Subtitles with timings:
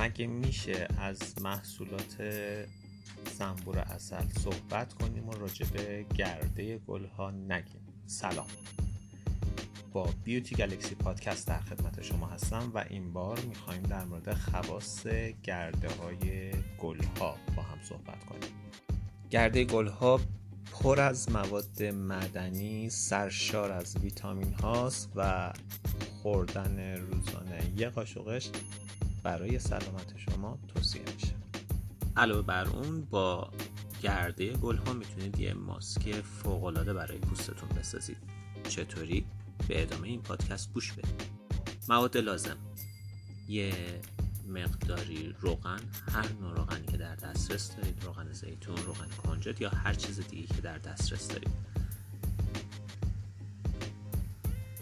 [0.00, 2.22] مگه میشه از محصولات
[3.38, 8.46] زنبور اصل صحبت کنیم و راجع به گرده گل ها نگیم؟ سلام.
[9.92, 15.06] با بیوتی گلکسی پادکست در خدمت شما هستم و این بار می‌خوایم در مورد خواص
[15.42, 18.50] گرده های گل ها با هم صحبت کنیم.
[19.30, 20.20] گرده گل ها
[20.72, 25.52] پر از مواد معدنی سرشار از ویتامین هاست و
[26.22, 28.50] خوردن روزانه یه قاشقش
[29.22, 31.34] برای سلامت شما توصیه میشه.
[32.16, 33.50] علاوه بر اون با
[34.02, 38.16] گرده گل ها می‌تونید یه ماسک فوق العاده برای پوستتون بسازید.
[38.68, 39.26] چطوری؟
[39.68, 41.22] به ادامه این پادکست گوش بدید.
[41.88, 42.56] مواد لازم.
[43.48, 44.00] یه
[44.48, 45.80] مقداری روغن
[46.12, 50.46] هر نوع روغنی که در دسترس دارید روغن زیتون روغن کنجد یا هر چیز دیگه
[50.46, 51.50] که در دسترس دارید.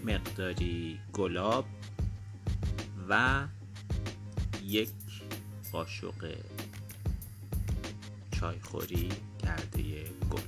[0.05, 1.65] مقداری گلاب
[3.09, 3.46] و
[4.69, 4.91] یک
[5.73, 6.37] قاشق
[8.30, 10.41] چایخوری گرده گل.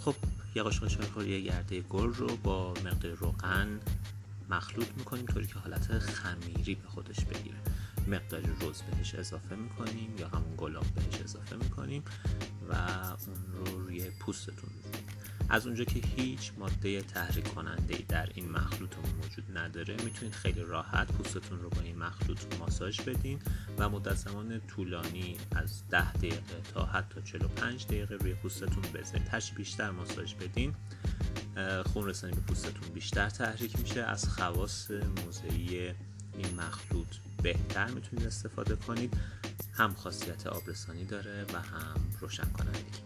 [0.00, 0.14] خب
[0.54, 3.80] یه قاشق چایخوری گرده گل رو با مقدار روغن
[4.50, 7.58] مخلوط می‌کنیم طوری که حالت خمیری به خودش بگیره.
[8.08, 12.02] مقداری روز بهش اضافه می‌کنیم یا همون گلاب بهش اضافه می‌کنیم
[12.68, 12.74] و
[13.26, 14.70] اون رو روی پوستتون
[15.50, 21.12] از اونجا که هیچ ماده تحریک کننده در این مخلوط موجود نداره می‌تونید خیلی راحت
[21.12, 23.38] پوستتون رو با این مخلوط ماساژ بدین
[23.78, 29.54] و مدت زمان طولانی از 10 دقیقه تا حتی 45 دقیقه روی پوستتون بذارید هرچی
[29.54, 30.74] بیشتر ماساژ بدین.
[31.86, 34.00] خون رسانی به پوستتون بیشتر تحریک میشه.
[34.00, 35.94] از خواص موضعی
[36.38, 37.08] این مخلوط
[37.42, 39.16] بهتر می‌تونید استفاده کنید.
[39.72, 43.00] هم خاصیت آبرسانی داره و هم روشن کنندگی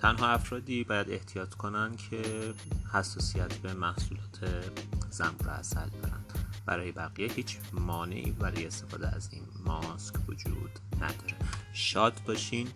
[0.00, 2.54] تنها افرادی باید احتیاط کنند که
[2.92, 4.64] حساسیت به محصولات
[5.10, 6.24] زنبور اصل دارن.
[6.66, 11.36] برای بقیه هیچ مانعی برای استفاده از این ماسک وجود نداره.
[11.72, 12.68] شاد باشین.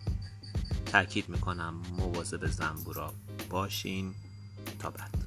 [0.85, 3.13] تاکید می‌کنم مواظب زنبورا
[3.49, 4.15] باشین.
[4.79, 5.24] تا بعد.